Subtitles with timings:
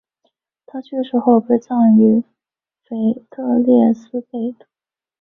[0.65, 2.23] 他去世后被葬于
[2.83, 4.65] 腓特烈斯贝的。